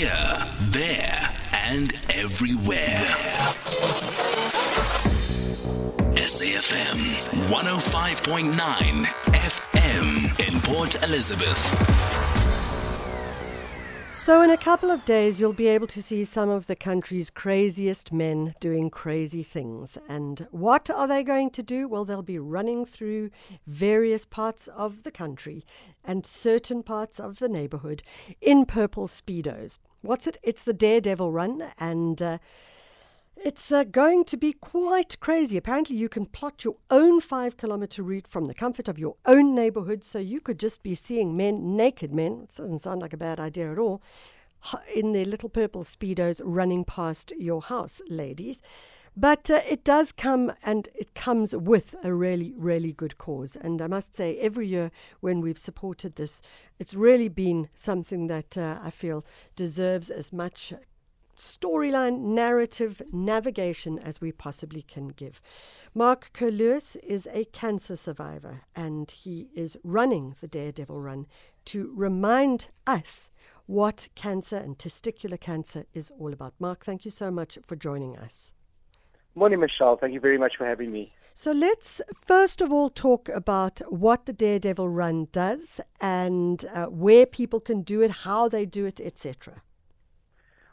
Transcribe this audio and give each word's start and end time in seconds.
Here, 0.00 0.46
there, 0.70 1.28
and 1.52 1.92
everywhere. 2.08 3.04
SAFM 6.16 7.00
105.9 7.50 9.04
FM 9.04 10.48
in 10.48 10.60
Port 10.62 11.02
Elizabeth. 11.02 11.58
So, 14.10 14.40
in 14.40 14.48
a 14.48 14.56
couple 14.56 14.90
of 14.90 15.04
days, 15.04 15.38
you'll 15.38 15.52
be 15.52 15.68
able 15.68 15.86
to 15.88 16.02
see 16.02 16.24
some 16.24 16.48
of 16.48 16.66
the 16.66 16.76
country's 16.76 17.28
craziest 17.28 18.10
men 18.10 18.54
doing 18.58 18.88
crazy 18.88 19.42
things. 19.42 19.98
And 20.08 20.46
what 20.50 20.88
are 20.88 21.06
they 21.08 21.22
going 21.22 21.50
to 21.50 21.62
do? 21.62 21.86
Well, 21.88 22.06
they'll 22.06 22.22
be 22.22 22.38
running 22.38 22.86
through 22.86 23.30
various 23.66 24.24
parts 24.24 24.66
of 24.68 25.02
the 25.02 25.10
country 25.10 25.66
and 26.02 26.24
certain 26.24 26.82
parts 26.82 27.20
of 27.20 27.38
the 27.38 27.50
neighborhood 27.50 28.02
in 28.40 28.64
purple 28.64 29.06
Speedos. 29.06 29.78
What's 30.02 30.26
it? 30.26 30.38
It's 30.42 30.62
the 30.62 30.72
Daredevil 30.72 31.32
Run. 31.32 31.64
And. 31.78 32.20
Uh, 32.20 32.38
it's 33.42 33.72
uh, 33.72 33.84
going 33.84 34.24
to 34.24 34.36
be 34.36 34.52
quite 34.52 35.18
crazy. 35.18 35.56
Apparently, 35.56 35.96
you 35.96 36.10
can 36.10 36.26
plot 36.26 36.62
your 36.62 36.76
own 36.90 37.22
five 37.22 37.56
kilometer 37.56 38.02
route 38.02 38.28
from 38.28 38.44
the 38.44 38.54
comfort 38.54 38.86
of 38.86 38.98
your 38.98 39.16
own 39.24 39.54
neighborhood. 39.54 40.04
So 40.04 40.18
you 40.18 40.42
could 40.42 40.58
just 40.58 40.82
be 40.82 40.94
seeing 40.94 41.38
men, 41.38 41.74
naked 41.74 42.12
men, 42.12 42.42
it 42.42 42.54
doesn't 42.54 42.80
sound 42.80 43.00
like 43.00 43.14
a 43.14 43.16
bad 43.16 43.40
idea 43.40 43.72
at 43.72 43.78
all, 43.78 44.02
in 44.94 45.12
their 45.12 45.24
little 45.24 45.48
purple 45.48 45.84
Speedos 45.84 46.42
running 46.44 46.84
past 46.84 47.32
your 47.38 47.62
house, 47.62 48.02
ladies. 48.08 48.60
But 49.16 49.50
uh, 49.50 49.60
it 49.68 49.84
does 49.84 50.12
come 50.12 50.52
and 50.64 50.88
it 50.94 51.14
comes 51.14 51.54
with 51.54 51.94
a 52.02 52.14
really, 52.14 52.54
really 52.56 52.92
good 52.92 53.18
cause. 53.18 53.56
And 53.56 53.82
I 53.82 53.86
must 53.86 54.14
say, 54.14 54.36
every 54.38 54.68
year 54.68 54.90
when 55.20 55.40
we've 55.40 55.58
supported 55.58 56.16
this, 56.16 56.40
it's 56.78 56.94
really 56.94 57.28
been 57.28 57.68
something 57.74 58.28
that 58.28 58.56
uh, 58.56 58.78
I 58.82 58.90
feel 58.90 59.24
deserves 59.56 60.10
as 60.10 60.32
much 60.32 60.72
storyline, 61.40 62.20
narrative, 62.20 63.02
navigation 63.12 63.98
as 63.98 64.20
we 64.20 64.30
possibly 64.30 64.82
can 64.82 65.08
give. 65.08 65.40
Marc 65.94 66.30
Curlewis 66.32 66.96
is 67.02 67.26
a 67.32 67.46
cancer 67.46 67.96
survivor 67.96 68.62
and 68.76 69.10
he 69.10 69.48
is 69.54 69.76
running 69.82 70.36
the 70.40 70.48
Daredevil 70.48 71.00
Run 71.00 71.26
to 71.66 71.92
remind 71.94 72.68
us 72.86 73.30
what 73.66 74.08
cancer 74.14 74.56
and 74.56 74.78
testicular 74.78 75.40
cancer 75.40 75.86
is 75.94 76.12
all 76.18 76.32
about. 76.32 76.54
Marc, 76.58 76.84
thank 76.84 77.04
you 77.04 77.10
so 77.10 77.30
much 77.30 77.58
for 77.64 77.76
joining 77.76 78.16
us. 78.16 78.52
Morning, 79.34 79.60
Michelle. 79.60 79.96
Thank 79.96 80.12
you 80.12 80.20
very 80.20 80.38
much 80.38 80.56
for 80.56 80.66
having 80.66 80.90
me. 80.90 81.12
So 81.34 81.52
let's 81.52 82.02
first 82.14 82.60
of 82.60 82.72
all 82.72 82.90
talk 82.90 83.28
about 83.28 83.80
what 83.88 84.26
the 84.26 84.32
Daredevil 84.32 84.88
Run 84.88 85.28
does 85.32 85.80
and 86.00 86.64
uh, 86.74 86.86
where 86.86 87.24
people 87.24 87.60
can 87.60 87.82
do 87.82 88.02
it, 88.02 88.10
how 88.10 88.48
they 88.48 88.66
do 88.66 88.84
it, 88.84 89.00
etc. 89.00 89.62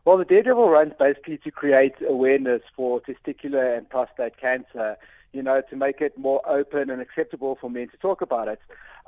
Well, 0.04 0.18
the 0.18 0.26
Daredevil 0.26 0.70
runs 0.70 0.94
basically 0.98 1.38
to 1.40 1.52
create 1.52 1.94
awareness 2.08 2.62
for 2.76 3.02
testicular 3.02 3.78
and 3.78 3.90
prostate 3.90 4.38
cancer, 4.38 4.98
you 5.34 5.44
know, 5.44 5.62
to 5.70 5.76
make 5.76 6.02
it 6.02 6.18
more 6.18 6.42
open 6.50 6.90
and 6.90 7.02
acceptable 7.02 7.58
for 7.60 7.70
men 7.70 7.90
to 7.90 7.98
talk 7.98 8.22
about 8.22 8.48
it. 8.48 8.60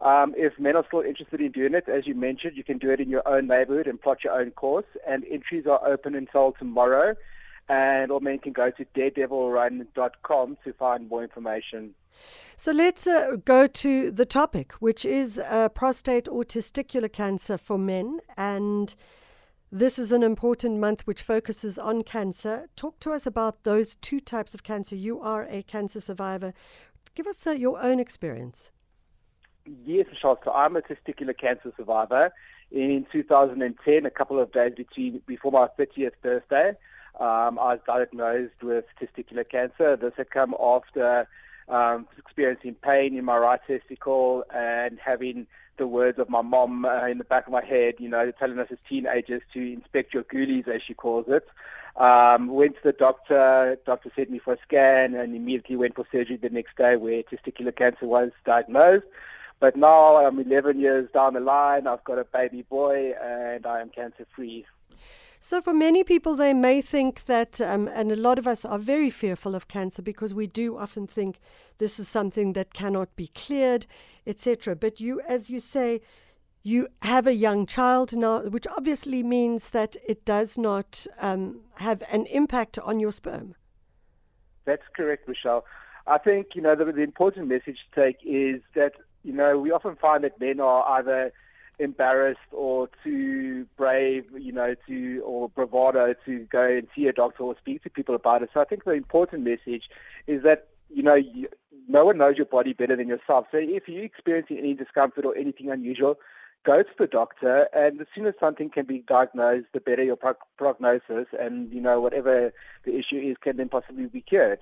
Um, 0.02 0.36
if 0.38 0.60
men 0.60 0.76
are 0.76 0.86
still 0.86 1.02
interested 1.02 1.42
in 1.42 1.52
doing 1.52 1.74
it, 1.74 1.90
as 1.90 2.06
you 2.06 2.16
mentioned, 2.16 2.56
you 2.56 2.64
can 2.64 2.78
do 2.78 2.92
it 2.92 3.00
in 3.00 3.10
your 3.10 3.28
own 3.28 3.48
neighborhood 3.48 3.88
and 3.88 4.00
plot 4.00 4.24
your 4.24 4.40
own 4.40 4.52
course. 4.52 4.86
And 5.08 5.26
entries 5.30 5.66
are 5.66 5.86
open 5.88 6.16
until 6.16 6.52
tomorrow. 6.52 7.16
And 7.70 8.12
all 8.12 8.20
men 8.20 8.40
can 8.40 8.52
go 8.52 8.72
to 8.72 8.86
daredevilrun.com 8.96 10.58
to 10.64 10.74
find 10.74 11.08
more 11.08 11.24
information. 11.24 11.94
So 12.58 12.72
let's 12.72 13.08
uh, 13.08 13.38
go 13.46 13.68
to 13.68 14.12
the 14.12 14.26
topic, 14.26 14.74
which 14.74 15.06
is 15.06 15.40
uh, 15.40 15.70
prostate 15.70 16.28
or 16.28 16.44
testicular 16.44 17.12
cancer 17.12 17.58
for 17.58 17.78
men. 17.78 18.20
And 18.36 18.96
this 19.72 20.00
is 20.00 20.12
an 20.12 20.24
important 20.24 20.80
month 20.80 21.06
which 21.06 21.22
focuses 21.22 21.78
on 21.78 22.04
cancer. 22.04 22.68
Talk 22.76 23.00
to 23.02 23.12
us 23.12 23.28
about 23.28 23.64
those 23.64 23.96
two 23.96 24.20
types 24.20 24.56
of 24.56 24.64
cancer. 24.64 24.96
You 24.96 25.22
are 25.22 25.46
a 25.48 25.62
cancer 25.62 26.02
survivor. 26.02 26.54
Give 27.14 27.28
us 27.28 27.46
uh, 27.46 27.52
your 27.52 27.82
own 27.82 28.00
experience. 28.00 28.72
Yes, 29.86 30.08
Michelle. 30.10 30.40
So 30.44 30.52
I'm 30.52 30.76
a 30.76 30.82
testicular 30.82 31.38
cancer 31.38 31.72
survivor. 31.78 32.32
In 32.72 33.06
2010, 33.12 34.06
a 34.06 34.10
couple 34.10 34.40
of 34.40 34.52
days 34.52 34.74
between, 34.76 35.22
before 35.28 35.52
my 35.52 35.68
30th 35.78 36.12
birthday, 36.22 36.74
um, 37.20 37.60
I 37.60 37.74
was 37.74 37.80
diagnosed 37.86 38.64
with 38.64 38.86
testicular 39.02 39.48
cancer. 39.48 39.96
This 39.96 40.14
had 40.18 40.30
come 40.30 40.56
after 40.60 41.28
um, 41.68 42.08
experiencing 42.18 42.76
pain 42.76 43.18
in 43.18 43.26
my 43.26 43.38
right 43.38 43.60
testicle 43.68 44.44
and 44.54 44.98
having 45.04 45.46
the 45.78 45.88
words 45.88 46.20
of 46.20 46.30
my 46.30 46.42
mom 46.42 46.86
uh, 46.86 47.08
in 47.08 47.18
the 47.18 47.24
back 47.24 47.46
of 47.48 47.54
my 47.54 47.64
head, 47.64 47.96
you 48.00 48.10
know, 48.10 48.32
telling 48.32 48.60
us 48.60 48.68
as 48.72 48.78
teenagers 48.88 49.42
to 49.54 49.74
inspect 49.74 50.14
your 50.14 50.24
ghoulies, 50.24 50.68
as 50.68 50.82
she 50.86 50.94
calls 50.94 51.26
it. 51.28 51.48
Um, 51.96 52.48
went 52.48 52.76
to 52.76 52.82
the 52.84 52.92
doctor. 52.92 53.78
Doctor 53.86 54.12
sent 54.16 54.30
me 54.30 54.40
for 54.40 54.54
a 54.54 54.58
scan 54.62 55.16
and 55.16 55.36
immediately 55.36 55.76
went 55.76 55.96
for 55.96 56.06
surgery 56.12 56.38
the 56.38 56.50
next 56.50 56.78
day 56.78 56.96
where 56.96 57.24
testicular 57.24 57.76
cancer 57.76 58.06
was 58.06 58.32
diagnosed. 58.46 59.06
But 59.60 59.76
now 59.76 60.26
I'm 60.26 60.40
11 60.40 60.80
years 60.80 61.10
down 61.14 61.34
the 61.34 61.42
line. 61.42 61.88
I've 61.88 62.04
got 62.04 62.18
a 62.18 62.24
baby 62.24 62.62
boy 62.62 63.14
and 63.22 63.66
I 63.66 63.82
am 63.82 63.90
cancer 63.90 64.26
free. 64.34 64.66
So, 65.42 65.62
for 65.62 65.74
many 65.74 66.04
people, 66.04 66.36
they 66.36 66.54
may 66.54 66.82
think 66.82 67.26
that, 67.26 67.62
um, 67.62 67.88
and 67.88 68.12
a 68.12 68.16
lot 68.18 68.38
of 68.38 68.46
us 68.46 68.66
are 68.66 68.78
very 68.78 69.10
fearful 69.10 69.56
of 69.56 69.70
cancer 69.70 70.02
because 70.02 70.34
we 70.34 70.48
do 70.48 70.78
often 70.78 71.08
think 71.08 71.40
this 71.78 71.98
is 71.98 72.10
something 72.10 72.52
that 72.54 72.74
cannot 72.74 73.16
be 73.16 73.28
cleared, 73.28 73.86
etc. 74.28 74.76
But 74.76 75.00
you, 75.00 75.22
as 75.22 75.50
you 75.50 75.62
say, 75.62 76.02
you 76.62 76.90
have 77.04 77.26
a 77.26 77.34
young 77.34 77.66
child 77.66 78.18
now, 78.18 78.42
which 78.42 78.68
obviously 78.68 79.24
means 79.24 79.70
that 79.70 79.96
it 80.06 80.26
does 80.26 80.58
not 80.58 81.08
um, 81.22 81.62
have 81.76 82.04
an 82.12 82.26
impact 82.26 82.78
on 82.78 83.00
your 83.00 83.14
sperm. 83.14 83.56
That's 84.66 84.84
correct, 84.94 85.28
Michelle. 85.30 85.64
I 86.06 86.18
think, 86.18 86.48
you 86.54 86.62
know, 86.62 86.76
the, 86.76 86.84
the 86.86 87.02
important 87.02 87.48
message 87.48 87.78
to 87.94 88.02
take 88.02 88.18
is 88.26 88.62
that, 88.76 88.94
you 89.24 89.32
know, 89.32 89.58
we 89.58 89.72
often 89.72 89.96
find 89.96 90.26
that 90.26 90.38
men 90.40 90.60
are 90.60 91.00
either 91.00 91.32
embarrassed 91.80 92.40
or 92.52 92.90
too 93.04 93.59
brave, 93.90 94.26
you 94.38 94.52
know, 94.52 94.76
to 94.88 95.22
or 95.26 95.50
bravado 95.50 96.14
to 96.26 96.40
go 96.52 96.64
and 96.64 96.88
see 96.96 97.08
a 97.08 97.14
doctor 97.14 97.44
or 97.44 97.56
speak 97.58 97.84
to 97.84 97.90
people 97.90 98.16
about 98.16 98.44
it. 98.44 98.50
So 98.54 98.62
I 98.62 98.66
think 98.66 98.84
the 98.84 98.92
important 98.92 99.44
message 99.44 99.90
is 100.28 100.44
that 100.44 100.68
you 100.90 101.04
know 101.04 101.16
you, 101.16 101.48
no 101.88 102.06
one 102.06 102.18
knows 102.18 102.38
your 102.38 102.46
body 102.46 102.74
better 102.74 102.96
than 102.96 103.08
yourself. 103.08 103.48
So 103.52 103.58
if 103.58 103.88
you're 103.88 104.04
experiencing 104.04 104.58
any 104.60 104.74
discomfort 104.74 105.26
or 105.26 105.36
anything 105.36 105.72
unusual, 105.72 106.20
go 106.64 106.84
to 106.84 106.90
the 106.98 107.08
doctor, 107.08 107.68
and 107.74 108.00
as 108.02 108.08
soon 108.14 108.26
as 108.26 108.34
something 108.40 108.70
can 108.70 108.86
be 108.86 109.00
diagnosed, 109.00 109.68
the 109.74 109.80
better 109.80 110.04
your 110.04 110.18
prognosis, 110.58 111.28
and 111.40 111.72
you 111.72 111.82
know 111.82 112.00
whatever 112.00 112.54
the 112.86 112.98
issue 112.98 113.18
is 113.18 113.38
can 113.42 113.58
then 113.58 113.70
possibly 113.70 114.06
be 114.06 114.22
cured. 114.22 114.62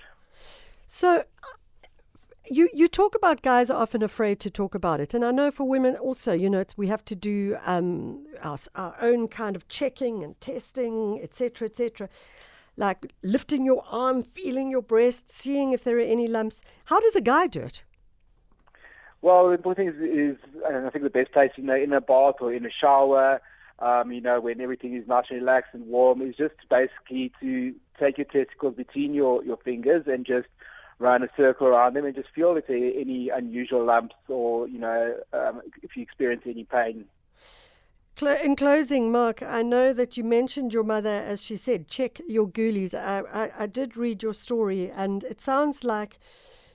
So 0.86 1.26
you 2.50 2.70
you 2.74 2.88
talk 2.88 3.16
about 3.16 3.42
guys 3.42 3.70
are 3.70 3.82
often 3.82 4.04
afraid 4.04 4.40
to 4.42 4.50
talk 4.50 4.76
about 4.76 5.00
it, 5.00 5.14
and 5.14 5.24
I 5.24 5.32
know 5.32 5.52
for 5.52 5.68
women 5.68 5.96
also, 5.96 6.34
you 6.34 6.50
know, 6.50 6.64
we 6.76 6.88
have 6.88 7.04
to 7.06 7.16
do 7.16 7.58
um, 7.66 8.26
our, 8.42 8.58
our 8.76 8.96
own 9.02 9.28
kind 9.28 9.56
of 9.56 9.68
checking 9.68 10.24
and 10.24 10.40
testing, 10.40 11.20
etc., 11.22 11.68
etc. 11.68 12.10
Like 12.76 13.12
lifting 13.24 13.66
your 13.66 13.84
arm, 13.90 14.24
feeling 14.24 14.70
your 14.70 14.82
breast, 14.82 15.30
seeing 15.30 15.72
if 15.72 15.84
there 15.84 15.98
are 15.98 16.02
any 16.02 16.28
lumps. 16.28 16.62
How 16.86 17.00
does 17.00 17.16
a 17.16 17.22
guy 17.22 17.48
do 17.48 17.62
it? 17.62 17.82
Well, 19.22 19.48
the 19.48 19.54
important 19.54 19.96
thing 19.96 20.10
is, 20.10 20.38
is 20.38 20.64
I 20.66 20.90
think 20.92 21.04
the 21.04 21.10
best 21.10 21.32
place, 21.32 21.52
you 21.56 21.64
know, 21.64 21.76
in 21.76 21.92
a 21.92 22.02
bath 22.02 22.36
or 22.40 22.54
in 22.54 22.66
a 22.66 22.72
shower, 22.72 23.42
um, 23.80 24.12
you 24.12 24.22
know, 24.22 24.40
when 24.40 24.62
everything 24.62 24.96
is 24.96 25.08
nice 25.08 25.26
and 25.30 25.40
relaxed 25.40 25.74
and 25.74 25.88
warm, 25.88 26.22
is 26.22 26.36
just 26.36 26.54
basically 26.70 27.32
to 27.42 27.74
take 28.00 28.18
your 28.18 28.26
testicles 28.26 28.76
between 28.76 29.14
your, 29.14 29.44
your 29.44 29.58
fingers 29.58 30.04
and 30.06 30.26
just 30.26 30.48
run 31.00 31.24
a 31.24 31.30
circle 31.38 31.68
around 31.68 31.96
them 31.96 32.06
and 32.06 32.16
just 32.16 32.30
feel 32.34 32.56
if 32.56 32.68
there 32.68 32.78
are 32.78 33.00
any 33.00 33.30
unusual 33.30 33.86
lumps 33.86 34.16
or, 34.28 34.68
you 34.68 34.80
know, 34.80 35.16
um, 35.34 35.62
if 35.84 35.96
you 35.96 36.02
experience 36.02 36.44
any 36.46 36.64
pain. 36.64 37.06
In 38.44 38.56
closing, 38.56 39.12
Marc, 39.12 39.44
I 39.44 39.62
know 39.62 39.94
that 39.94 40.18
you 40.18 40.24
mentioned 40.24 40.74
your 40.74 40.84
mother, 40.84 41.10
as 41.10 41.44
she 41.44 41.56
said, 41.56 41.88
check 41.88 42.20
your 42.28 42.48
ghoulies. 42.48 42.96
I, 42.96 43.22
I, 43.32 43.52
I 43.60 43.68
did 43.68 43.96
read 43.96 44.24
your 44.24 44.34
story, 44.34 44.90
and 44.90 45.24
it 45.24 45.40
sounds 45.40 45.84
like 45.84 46.18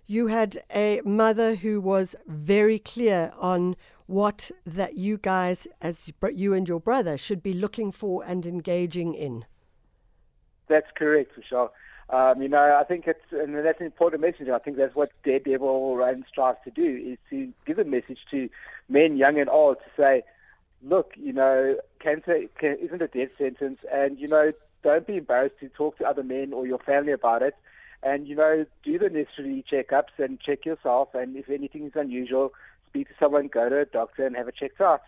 you 0.07 0.29
had 0.29 0.63
a 0.73 1.01
mother 1.05 1.57
who 1.57 1.81
was 1.81 2.15
very 2.29 2.79
clear 2.79 3.33
on 3.39 3.75
what 4.07 4.53
that 4.65 4.97
you 4.97 5.19
guys, 5.19 5.67
as 5.81 6.13
you 6.35 6.55
and 6.55 6.69
your 6.69 6.79
brother, 6.79 7.17
should 7.17 7.43
be 7.43 7.55
looking 7.55 7.91
for 7.91 8.23
and 8.25 8.47
engaging 8.47 9.15
in. 9.15 9.45
That's 10.69 10.91
correct, 10.97 11.37
Michelle. 11.37 11.73
Um, 12.11 12.43
you 12.43 12.49
know, 12.49 12.79
I 12.79 12.85
think 12.85 13.07
it's, 13.07 13.25
and 13.31 13.55
that's 13.55 13.81
an 13.81 13.87
important 13.87 14.21
message. 14.21 14.49
I 14.49 14.59
think 14.59 14.77
that's 14.77 14.95
what 14.95 15.11
Daredevil 15.25 15.97
Run 15.97 16.25
strives 16.29 16.59
to 16.65 16.71
do, 16.71 17.13
is 17.13 17.19
to 17.31 17.53
give 17.67 17.79
a 17.79 17.85
message 17.85 18.19
to 18.31 18.49
men, 18.89 19.17
young 19.17 19.39
and 19.39 19.49
old, 19.49 19.79
to 19.79 19.91
say, 19.97 20.23
look, 20.83 21.13
you 21.17 21.33
know, 21.33 21.77
cancer 22.01 22.45
can, 22.59 22.77
isn't 22.81 23.01
a 23.01 23.09
death 23.09 23.31
sentence, 23.39 23.81
and, 23.93 24.19
you 24.19 24.29
know, 24.29 24.53
don't 24.83 25.07
be 25.07 25.17
embarrassed 25.17 25.61
to 25.61 25.69
talk 25.69 25.97
to 25.99 26.07
other 26.07 26.25
men 26.25 26.53
or 26.53 26.67
your 26.67 26.81
family 26.81 27.13
about 27.13 27.43
it. 27.43 27.55
And, 28.03 28.27
you 28.27 28.35
know, 28.35 28.67
do 28.83 28.99
the 28.99 29.09
necessary 29.09 29.65
checkups 29.71 30.19
and 30.19 30.41
check 30.41 30.67
yourself. 30.67 31.15
And 31.15 31.37
if 31.37 31.49
anything 31.49 31.87
is 31.87 31.93
unusual, 31.95 32.53
speak 32.89 33.07
to 33.07 33.15
someone, 33.21 33.47
go 33.47 33.69
to 33.69 33.79
a 33.79 33.85
doctor 33.85 34.27
and 34.27 34.35
have 34.35 34.49
it 34.49 34.57
checked 34.57 34.81
out. 34.81 35.03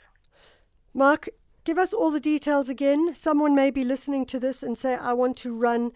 Marc, 0.94 1.28
give 1.64 1.76
us 1.76 1.92
all 1.92 2.12
the 2.12 2.20
details 2.20 2.68
again. 2.68 3.12
Someone 3.16 3.56
may 3.56 3.72
be 3.72 3.82
listening 3.82 4.24
to 4.26 4.38
this 4.38 4.62
and 4.62 4.78
say, 4.78 4.94
I 4.94 5.12
want 5.12 5.36
to 5.38 5.52
run 5.52 5.90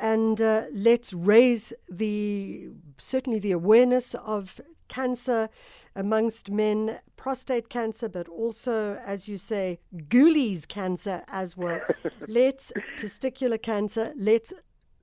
and 0.00 0.40
uh, 0.40 0.64
let's 0.72 1.12
raise 1.12 1.72
the 1.88 2.68
certainly 2.98 3.38
the 3.38 3.52
awareness 3.52 4.14
of 4.14 4.60
cancer 4.88 5.48
amongst 5.96 6.50
men, 6.50 6.98
prostate 7.16 7.68
cancer, 7.68 8.08
but 8.08 8.28
also, 8.28 8.96
as 8.96 9.28
you 9.28 9.38
say, 9.38 9.78
Ghoulies 9.94 10.66
cancer 10.66 11.22
as 11.28 11.56
well. 11.56 11.80
let's 12.28 12.72
testicular 12.96 13.60
cancer. 13.60 14.12
Let's 14.16 14.52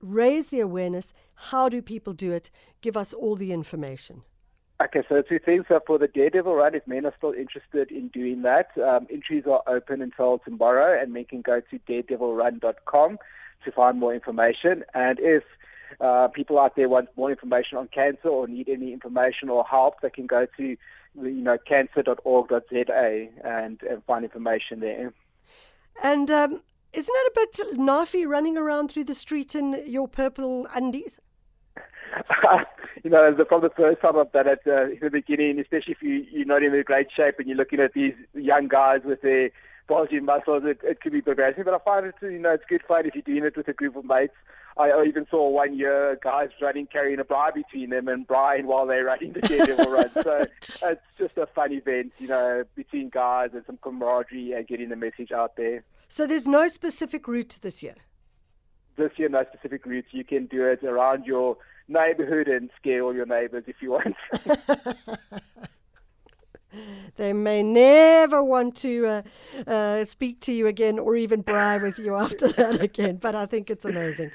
raise 0.00 0.48
the 0.48 0.60
awareness. 0.60 1.12
How 1.34 1.68
do 1.68 1.80
people 1.80 2.12
do 2.12 2.32
it? 2.32 2.50
Give 2.80 2.96
us 2.96 3.12
all 3.12 3.36
the 3.36 3.52
information. 3.52 4.22
Okay, 4.82 5.02
so 5.08 5.22
two 5.22 5.38
things. 5.38 5.64
So 5.68 5.80
for 5.86 5.98
the 5.98 6.08
Daredevil 6.08 6.54
run, 6.54 6.74
if 6.74 6.86
men 6.86 7.06
are 7.06 7.14
still 7.16 7.32
interested 7.32 7.92
in 7.92 8.08
doing 8.08 8.42
that, 8.42 8.70
um, 8.78 9.06
entries 9.10 9.44
are 9.46 9.62
open 9.66 10.02
until 10.02 10.38
tomorrow, 10.38 11.00
and 11.00 11.12
men 11.12 11.24
can 11.24 11.40
go 11.40 11.60
to 11.60 11.78
daredevilrun.com 11.78 13.18
to 13.64 13.72
find 13.72 13.98
more 13.98 14.14
information. 14.14 14.84
And 14.94 15.18
if 15.20 15.42
uh, 16.00 16.28
people 16.28 16.58
out 16.58 16.76
there 16.76 16.88
want 16.88 17.08
more 17.16 17.30
information 17.30 17.78
on 17.78 17.88
cancer 17.88 18.28
or 18.28 18.48
need 18.48 18.68
any 18.68 18.92
information 18.92 19.48
or 19.48 19.64
help, 19.64 20.00
they 20.00 20.10
can 20.10 20.26
go 20.26 20.46
to 20.56 20.76
you 21.14 21.30
know 21.30 21.58
cancer.org.za 21.58 23.28
and, 23.44 23.82
and 23.82 24.04
find 24.06 24.24
information 24.24 24.80
there. 24.80 25.12
And 26.02 26.30
um, 26.30 26.62
isn't 26.92 27.14
it 27.14 27.32
a 27.32 27.32
bit 27.34 27.78
knifey 27.78 28.26
running 28.26 28.56
around 28.56 28.90
through 28.90 29.04
the 29.04 29.14
street 29.14 29.54
in 29.54 29.82
your 29.86 30.08
purple 30.08 30.66
undies? 30.74 31.20
you 33.02 33.10
know, 33.10 33.32
the, 33.34 33.44
from 33.44 33.62
the 33.62 33.70
first 33.70 34.00
time 34.00 34.18
I've 34.18 34.32
done 34.32 34.48
it 34.48 34.60
uh, 34.66 34.90
in 34.90 34.98
the 35.00 35.10
beginning, 35.10 35.58
especially 35.58 35.92
if 35.92 36.02
you, 36.02 36.26
you're 36.30 36.46
not 36.46 36.62
in 36.62 36.74
a 36.74 36.82
great 36.82 37.08
shape 37.14 37.38
and 37.38 37.48
you're 37.48 37.56
looking 37.56 37.80
at 37.80 37.94
these 37.94 38.14
young 38.34 38.68
guys 38.68 39.00
with 39.04 39.22
their 39.22 39.50
bulgy 39.88 40.20
muscles, 40.20 40.62
it, 40.64 40.80
it 40.82 41.00
could 41.00 41.12
be 41.12 41.20
progressing. 41.20 41.64
But 41.64 41.74
I 41.74 41.78
find 41.78 42.06
it, 42.06 42.14
you 42.22 42.38
know, 42.38 42.52
it's 42.52 42.64
good 42.68 42.82
fun 42.86 43.06
if 43.06 43.14
you're 43.14 43.22
doing 43.22 43.44
it 43.44 43.56
with 43.56 43.68
a 43.68 43.72
group 43.72 43.96
of 43.96 44.04
mates. 44.04 44.34
I 44.76 45.04
even 45.06 45.26
saw 45.30 45.48
one 45.50 45.76
year 45.76 46.18
guys 46.22 46.48
running 46.60 46.86
carrying 46.86 47.20
a 47.20 47.24
bra 47.24 47.50
between 47.50 47.90
them 47.90 48.08
and 48.08 48.26
Brian 48.26 48.66
while 48.66 48.86
they're 48.86 49.04
running 49.04 49.34
the 49.34 49.42
Daredevil 49.42 49.90
run. 49.90 50.10
So 50.22 50.46
it's 50.62 51.18
just 51.18 51.36
a 51.36 51.46
fun 51.46 51.72
event, 51.72 52.12
you 52.18 52.28
know, 52.28 52.64
between 52.74 53.10
guys 53.10 53.50
and 53.52 53.62
some 53.66 53.76
camaraderie 53.82 54.52
and 54.52 54.66
getting 54.66 54.88
the 54.88 54.96
message 54.96 55.30
out 55.30 55.56
there. 55.56 55.84
So 56.08 56.26
there's 56.26 56.48
no 56.48 56.68
specific 56.68 57.28
route 57.28 57.58
this 57.60 57.82
year? 57.82 57.96
This 58.96 59.12
year, 59.16 59.28
no 59.28 59.44
specific 59.52 59.84
route. 59.84 60.06
You 60.10 60.24
can 60.24 60.46
do 60.46 60.64
it 60.66 60.82
around 60.84 61.26
your 61.26 61.58
neighborhood 61.88 62.48
and 62.48 62.70
scare 62.78 63.02
all 63.02 63.14
your 63.14 63.26
neighbors 63.26 63.64
if 63.66 63.76
you 63.80 63.90
want. 63.90 64.16
they 67.16 67.32
may 67.32 67.62
never 67.62 68.42
want 68.42 68.76
to 68.78 69.06
uh, 69.06 69.22
uh, 69.66 70.04
speak 70.04 70.40
to 70.40 70.52
you 70.52 70.66
again 70.66 70.98
or 70.98 71.16
even 71.16 71.42
bribe 71.42 71.82
with 71.82 71.98
you 71.98 72.14
after 72.14 72.48
that 72.52 72.80
again. 72.80 73.16
But 73.16 73.34
I 73.34 73.46
think 73.46 73.70
it's 73.70 73.84
amazing. 73.84 74.30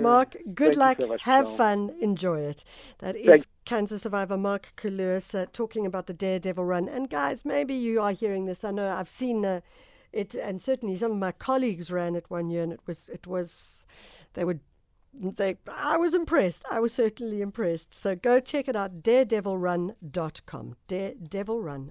Marc, 0.00 0.36
good 0.54 0.74
Thank 0.74 0.98
luck. 0.98 0.98
so 0.98 1.16
Have 1.22 1.56
fun. 1.56 1.94
Enjoy 2.00 2.40
it. 2.40 2.64
That 2.98 3.16
is 3.16 3.26
Thank- 3.26 3.46
cancer 3.64 3.98
survivor 3.98 4.36
Marc 4.36 4.72
Curlewis 4.76 5.34
uh, 5.40 5.46
talking 5.52 5.86
about 5.86 6.06
the 6.06 6.14
Daredevil 6.14 6.64
run. 6.64 6.88
And 6.88 7.08
guys, 7.08 7.44
maybe 7.44 7.74
you 7.74 8.00
are 8.00 8.12
hearing 8.12 8.46
this. 8.46 8.64
I 8.64 8.70
know 8.72 8.88
I've 8.90 9.08
seen 9.08 9.44
uh, 9.44 9.60
it, 10.12 10.34
and 10.34 10.60
certainly 10.60 10.96
some 10.96 11.12
of 11.12 11.18
my 11.18 11.32
colleagues 11.32 11.90
ran 11.90 12.14
it 12.16 12.26
one 12.28 12.50
year, 12.50 12.62
and 12.64 12.72
it 12.72 12.80
was 12.86 13.08
it 13.08 13.26
was 13.26 13.86
they 14.34 14.44
would 14.44 14.60
they 15.12 15.56
I 15.68 15.96
was 15.96 16.14
impressed. 16.14 16.64
I 16.70 16.80
was 16.80 16.92
certainly 16.92 17.40
impressed. 17.40 17.94
So 17.94 18.16
go 18.16 18.40
check 18.40 18.68
it 18.68 18.76
out, 18.76 19.02
daredevilrun.com. 19.02 20.76
Daredevilrun. 20.88 21.90